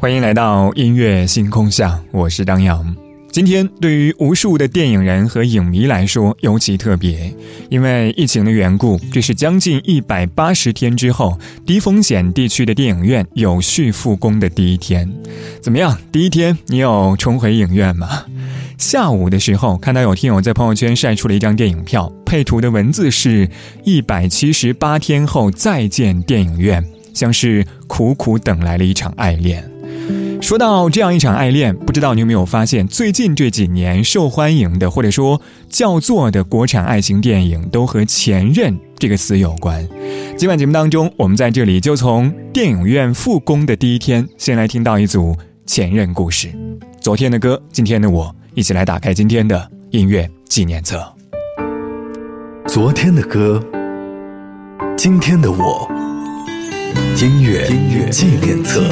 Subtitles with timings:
[0.00, 2.96] 欢迎来到音乐星空下，我是张扬。
[3.30, 7.30] 今天对于无数的电影人和影迷来说尤其特别，
[7.68, 15.06] 因为疫情的缘故，这是将近一百八十天之后，低风险地区的电影院有序复工的第一天。
[15.60, 15.94] 怎么样？
[16.10, 18.24] 第一天你有重回影院吗？
[18.78, 23.46] 下午的时候，看到有听友在朋友圈晒出了一张电影票，配图的文字是
[23.84, 26.82] 一百七十八天后再见电影院，
[27.12, 29.62] 像是苦苦等来了一场爱恋。
[30.40, 39.86] 说到这样一场爱恋，不知道你有没有发现，最近这几年受欢迎的或者说叫座的国产爱情电影，都和“前任”这个词有关。
[40.36, 46.48] 今晚节目当中，我们在这里就从电影院复工的第一天，先来听到一组前任故事。
[47.00, 51.00] 昨天的歌，今天的我，一起来打开今天的音乐纪念册。
[52.66, 53.62] 昨天的歌，
[54.96, 55.86] 今天的我，
[57.20, 58.82] 音乐音乐纪念册。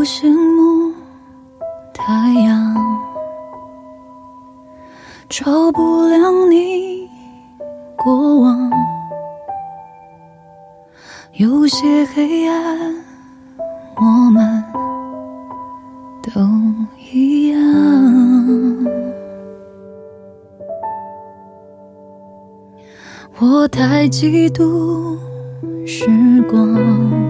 [0.00, 0.94] 不羡慕
[1.92, 2.74] 太阳，
[5.28, 7.06] 照不亮你
[7.98, 8.70] 过往。
[11.34, 12.94] 有些黑暗，
[13.96, 14.64] 我们
[16.22, 16.40] 都
[17.12, 17.60] 一样。
[23.38, 25.18] 我太嫉妒
[25.86, 26.08] 时
[26.50, 27.29] 光。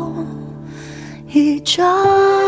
[1.33, 2.40] 一张。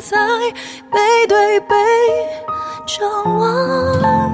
[0.00, 0.16] 在
[0.90, 0.98] 背
[1.28, 1.58] 对。
[1.68, 1.74] 背
[2.86, 4.30] 张望。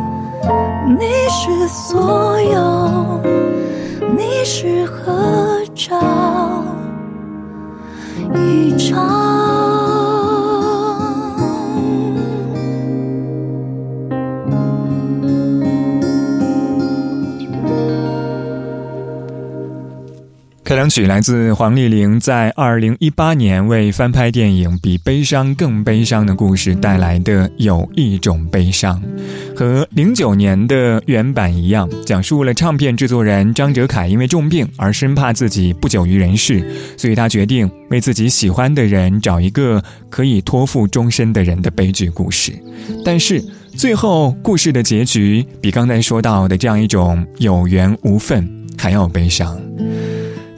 [0.96, 3.20] 你是所有，
[4.16, 5.98] 你是合照
[8.34, 9.23] 一张。
[20.64, 28.98] 开场曲来自黄丽玲在二零一八年为翻拍电影《比悲伤更悲伤的故事》带来的《有一种悲伤》，
[29.54, 36.66] 和零九年的原版一样，讲述了唱片制作人张哲凯因为重病而生怕自己不久于人世，
[36.96, 42.54] 所以他决定为自己喜欢的人找一个可以托付终身的人的悲剧故事。
[43.04, 43.38] 但是
[43.76, 49.60] 最后故事的结局比刚才说到的这样一种有缘无分还要悲伤。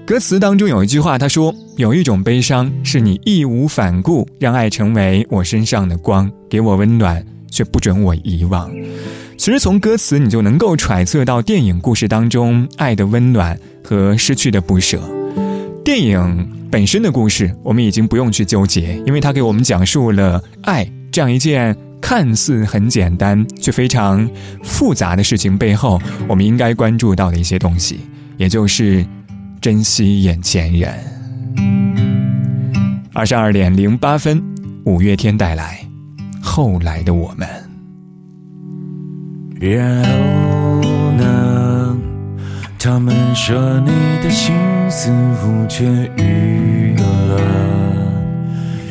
[0.06, 7.20] 歌词当中有一句话，他说：“有一种悲伤，是你义无反顾让爱成为我身上的光，给我温暖，
[7.50, 8.70] 却不准我遗忘。”
[9.36, 15.00] 其实从歌词你就能够揣测到电影故事当中爱的温暖和失去的不舍。
[15.84, 24.28] 电影本身的故事我们已经不用去纠结，因为它给我们讲述了爱这样一件看似很简单却非常
[24.62, 27.98] 复杂的事情背后，我们应该关注到的一些东西，
[28.36, 29.04] 也就是。
[29.60, 30.94] 珍惜眼前人。
[33.12, 34.42] 二十二点零八分，
[34.84, 35.80] 五月天带来
[36.44, 37.48] 《后来的我们》。
[39.58, 40.04] 然
[40.82, 41.96] 后呢？
[42.78, 43.90] 他们说你
[44.22, 44.54] 的心
[44.88, 45.10] 似
[45.40, 45.82] 乎痊
[46.22, 47.40] 愈了，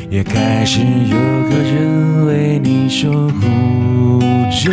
[0.10, 4.20] 也开始有个人为你守护
[4.52, 4.72] 着。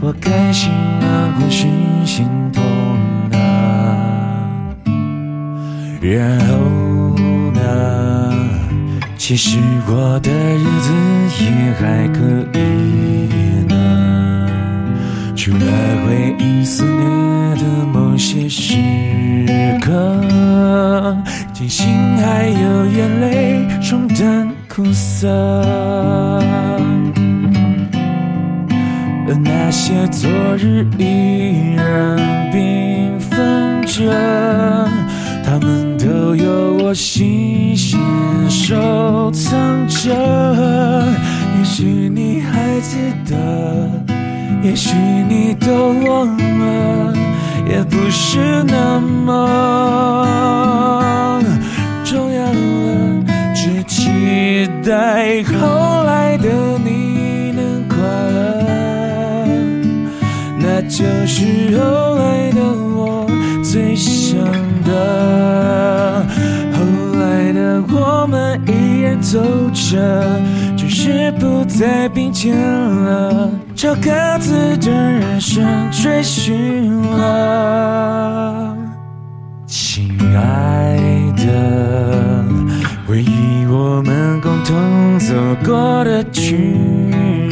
[0.00, 1.68] 我开心啊，或是
[2.04, 2.64] 心痛？
[6.00, 6.56] 然后
[7.52, 8.32] 呢？
[9.16, 10.92] 其实我的日子
[11.44, 12.18] 也还可
[12.58, 12.58] 以
[13.68, 13.72] 呢，
[15.36, 15.58] 除了
[16.04, 18.74] 回忆肆虐的某些时
[19.80, 20.24] 刻，
[21.52, 21.86] 庆幸
[22.16, 25.28] 还有眼泪冲淡苦涩，
[29.28, 32.18] 而那些昨日依然
[32.50, 34.10] 缤纷着，
[36.90, 38.00] 我细心
[38.50, 40.12] 收藏着，
[41.56, 42.96] 也许你还记
[43.28, 43.36] 得，
[44.60, 44.90] 也许
[45.28, 47.14] 你都忘了，
[47.68, 49.30] 也不是那么
[52.04, 53.24] 重要了。
[53.54, 56.48] 只期待后来的
[56.84, 59.46] 你能快乐，
[60.58, 62.60] 那就是后来的
[62.96, 63.30] 我
[63.62, 64.40] 最想
[64.84, 65.69] 的。
[69.30, 69.38] 走
[69.72, 70.40] 着，
[70.76, 74.10] 只是不再并肩了，朝各
[74.40, 78.76] 自的人生追寻了。
[79.68, 80.98] 亲爱
[81.36, 82.44] 的，
[83.06, 85.32] 回忆我们共同走
[85.64, 86.68] 过的曲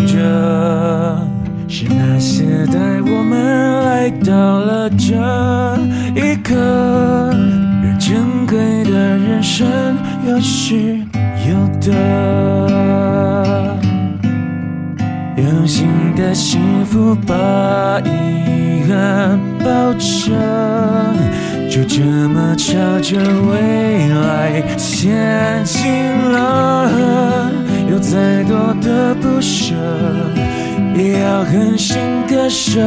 [0.04, 1.24] 折，
[1.68, 5.14] 是那些带我们来到了这
[6.16, 6.56] 一刻，
[8.00, 9.64] 珍贵的人生。
[10.26, 10.98] 有是
[11.48, 11.90] 有的，
[15.36, 17.34] 用心的幸福把
[18.04, 20.34] 遗憾抱着，
[21.70, 23.18] 就这么朝着
[23.50, 25.90] 未来前进
[26.30, 27.50] 了。
[27.90, 29.74] 有再多的不舍，
[30.94, 31.96] 也要狠心
[32.28, 32.78] 割舍，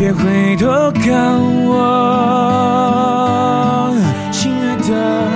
[0.00, 1.76] 别回头看我，
[4.32, 5.35] 亲爱的。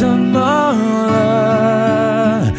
[0.00, 2.50] 怎么了。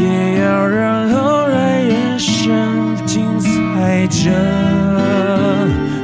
[0.00, 4.30] 也要让后来人生精彩着，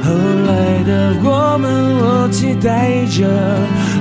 [0.03, 0.13] 后
[0.45, 3.25] 来的我们，我期待着，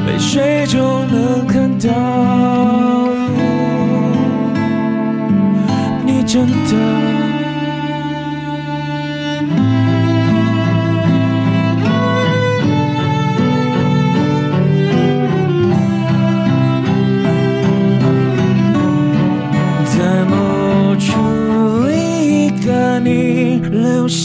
[0.07, 1.89] 泪水中能看到
[6.05, 7.22] 你真的。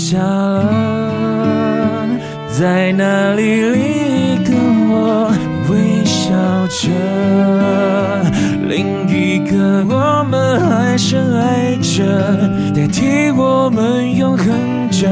[0.10, 0.64] 下了，
[2.48, 3.44] 在那里
[3.76, 4.56] 你跟
[4.90, 5.30] 我
[5.70, 6.32] 微笑
[6.70, 6.88] 着，
[8.70, 12.06] 另一个我们还深爱着，
[12.74, 14.48] 代替我们永恒
[14.90, 15.10] 着。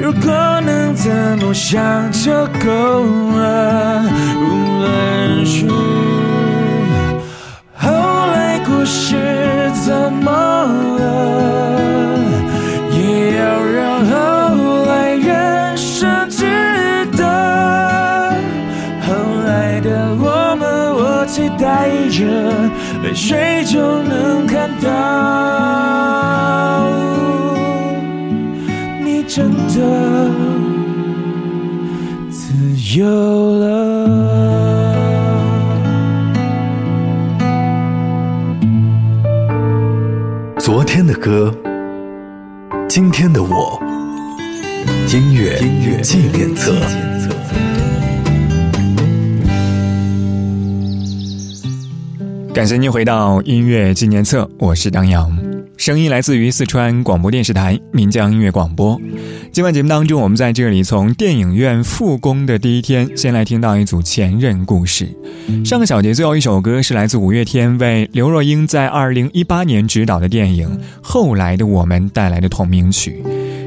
[0.00, 2.32] 如果能这么想就
[2.64, 3.04] 够
[3.38, 4.02] 了，
[4.40, 4.44] 无
[4.80, 5.68] 论是
[7.76, 7.86] 后
[8.32, 10.45] 来故事怎么
[24.82, 24.88] 到，
[29.04, 29.74] 你真的
[32.30, 32.52] 自
[32.98, 33.04] 由
[33.58, 33.64] 了。
[40.58, 41.54] 昨天的歌，
[42.88, 43.80] 今天的我，
[45.12, 46.72] 音乐音乐纪念册。
[52.56, 55.30] 感谢您回到音乐纪念册，我是张扬，
[55.76, 58.98] 声音来自于四川广播电视台岷江音乐广播。
[59.52, 65.06] 今晚节目当中，我们在这里从电影院复工的第一天，先来听到一组前任故事。
[65.66, 70.66] 上个小节最后一首歌是来自五月天为刘若英在二零一八年执导的电影
[71.02, 73.22] 《后来的我们》带来的同名曲。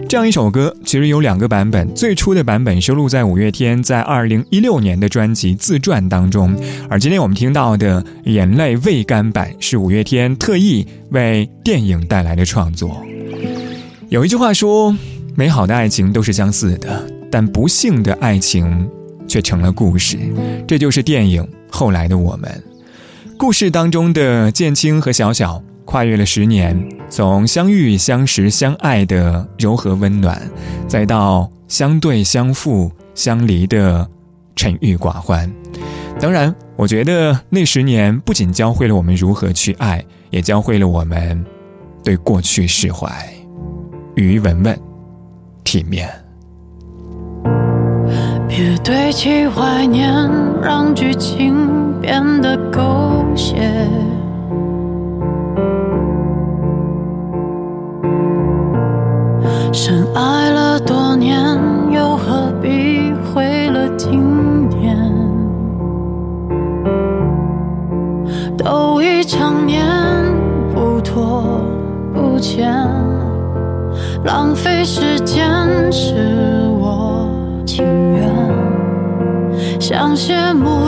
[0.09, 13.05] 这样一首歌其实有两个版本，最初的版本收录在五月天在二零一六年的专辑《自传》当中，而今天我们听到的《眼泪未干》版是五月天特意为电影带来的创作。
[14.09, 14.97] 有一句话说
[15.37, 18.89] ：“美好的爱情都是相似的，但不幸的爱情
[19.27, 20.17] 却成了故事。”
[20.67, 22.49] 这就是电影《后来的我们》
[23.37, 25.61] 故事当中的建青和小小。
[25.89, 30.39] 跨越了十年，从相遇、相识、相爱的柔和温暖，
[30.87, 34.07] 再到相对、相负、相离的
[34.55, 35.51] 沉郁寡欢。
[36.19, 41.43] 当然，我觉得那十年不仅教会了我们如何去爱，也教会了我们
[42.03, 43.09] 对过去释怀。
[44.13, 44.79] 于文文，
[45.63, 46.07] 体面。
[48.47, 50.13] 别堆砌怀念，
[50.61, 52.79] 让剧情变得狗
[74.91, 75.47] 时间
[75.91, 76.15] 是
[76.79, 77.29] 我
[77.63, 79.79] 情愿。
[79.79, 80.78] 像谢幕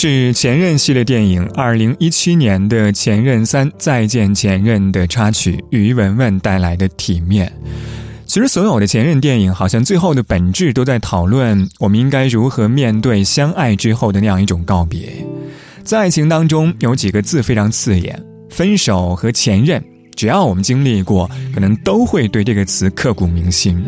[0.00, 7.52] 是《前任》系列电影二零一七年的《前任三再见前任》的插曲，于文文带来的《体面》。
[8.24, 15.12] 其实，所有的前任电影好像最后的本质都在讨论我们应该如何面对相爱之后的那样一种告别。
[15.82, 19.82] 在爱情当中，有几个字非常刺眼：分手和前任。
[20.14, 23.82] 只要我们经历过，可能都会对这个词刻骨铭心。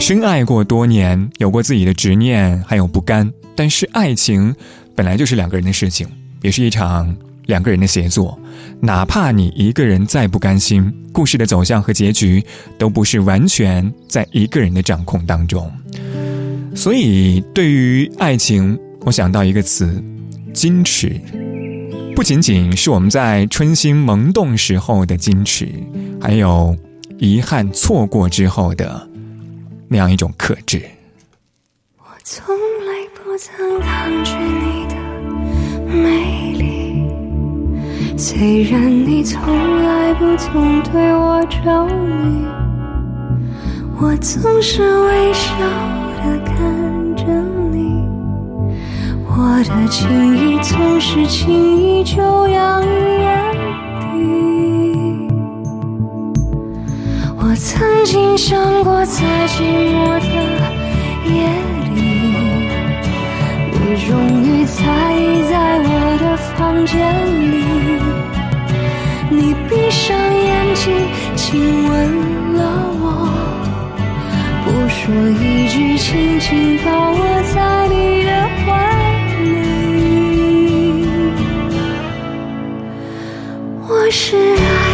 [0.00, 4.52] 深爱过多年，有过自己的执念，还有不甘，但是爱情。
[4.94, 6.06] 本来就是两个人的事情，
[6.42, 7.14] 也是一场
[7.46, 8.38] 两个人的协作。
[8.80, 12.44] 哪怕你一个人再不甘心，故事的走向和结局
[12.78, 15.70] 都不是完全在一个人的掌控当中。
[16.74, 20.02] 所以，对于爱情，我想到一个词：
[20.52, 21.20] 矜持。
[22.14, 25.68] 不仅仅是我们在春心萌动时候的矜持，
[26.20, 26.76] 还有
[27.18, 29.08] 遗憾错过之后的
[29.88, 30.82] 那样一种克制。
[31.98, 34.83] 我从来不曾抗拒你。
[35.94, 37.06] 美丽，
[38.16, 39.40] 虽然你从
[39.82, 42.44] 来不曾对我着迷，
[44.00, 45.56] 我总是微笑
[46.18, 46.54] 的看
[47.16, 47.24] 着
[47.70, 48.02] 你，
[49.26, 52.86] 我的情意总是轻易就洋溢
[53.20, 53.28] 眼
[54.00, 54.04] 底。
[57.38, 60.26] 我曾经想过，在寂寞的
[61.30, 61.34] 夜
[61.70, 61.73] 里，
[63.96, 64.82] 终于在
[65.78, 65.88] 我
[66.20, 66.24] 的。
[66.56, 66.96] 房间
[67.50, 67.54] 里，
[69.28, 70.92] 你闭上眼睛，
[71.34, 71.92] 亲吻
[72.54, 72.60] 了
[73.00, 73.04] 我，
[74.64, 75.02] 不说
[75.40, 77.20] 一句，轻轻抱我
[77.52, 77.56] 在
[77.88, 78.30] 你的
[78.60, 78.66] 怀
[79.42, 79.44] 里。
[83.88, 84.93] 我是爱。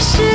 [0.00, 0.27] 是。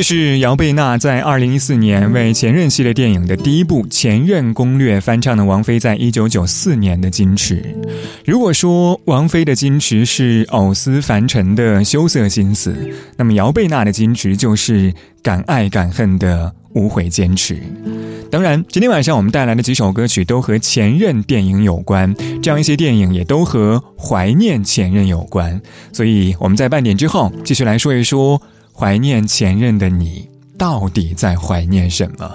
[0.00, 7.56] 这是姚贝娜在二零一四年为《前任》系列电影的第一部《前任攻略》翻唱的王菲在一九九四年的《矜持》。
[8.24, 12.74] 如果说王菲的《矜持》是藕丝凡尘的羞涩心思，
[13.18, 14.90] 那么姚贝娜的《矜持》就是
[15.22, 17.58] 敢爱敢恨的无悔坚持。
[18.30, 25.60] 当然，今天晚上我们带来的几首歌曲都和《前任》电影有关，这样一些电影也都和怀念前任有关。
[25.92, 28.40] 所以我们在半点之后继续来说一说。
[28.80, 32.32] 怀念前任的你，到底在怀念什么？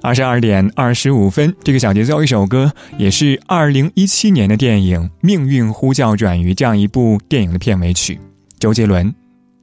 [0.00, 8.18] 二十二点二十五分，这个小节奏一首歌，也是二零一七年的电影《命运呼叫转移》这样一部电影的片尾曲，
[8.58, 9.06] 周杰伦《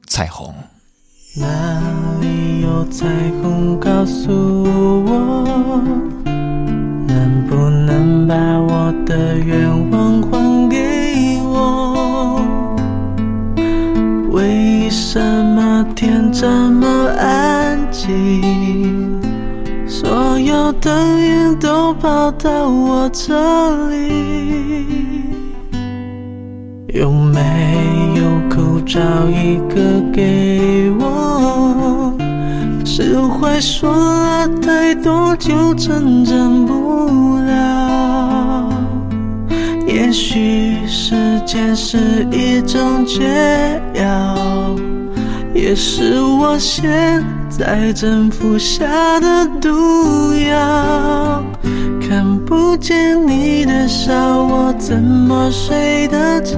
[0.06, 0.54] 彩虹》。
[1.42, 1.82] 哪
[2.22, 3.08] 里有彩
[3.42, 3.80] 虹？
[3.80, 4.30] 告诉
[5.04, 5.82] 我，
[7.08, 10.22] 能不能把我的愿望
[15.12, 19.20] 什么天这么安静？
[19.88, 23.34] 所有灯影都跑到我这
[23.88, 25.24] 里，
[26.90, 27.42] 有没
[28.18, 28.22] 有
[28.56, 32.14] 口罩一个给我？
[32.86, 38.70] 释怀说了太多就成真不了。
[39.88, 41.16] 也许时
[41.48, 44.76] 间是一种解药，
[45.62, 51.44] 也是我现在正服下的毒药。
[52.00, 56.56] 看不见你的笑，我怎么睡得着？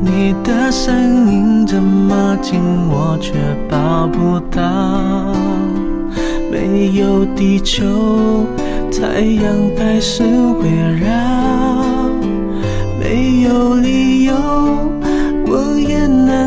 [0.00, 3.34] 你的声音这么近，我却
[3.68, 5.34] 抱不到。
[6.50, 8.46] 没有地球。
[8.90, 9.44] 太阳
[9.76, 10.70] 开始围
[11.00, 11.08] 绕，
[13.00, 14.34] 没有理由，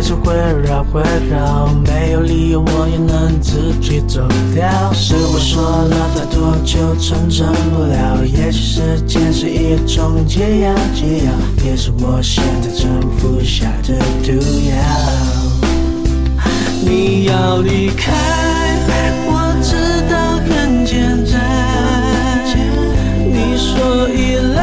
[0.00, 0.34] 还是会
[0.64, 4.66] 绕，会绕，没有理由我也能自己走掉。
[4.94, 11.32] 是我说了太多就成真不了，也许时间是一种解药，解药
[11.66, 14.32] 也是我现在正服下的毒
[14.70, 14.72] 药。
[16.82, 18.10] 你要离开，
[19.26, 21.36] 我知道很简单。
[23.28, 24.59] 你说依赖。